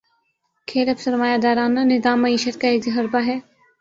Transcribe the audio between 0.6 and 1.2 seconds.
کھیل اب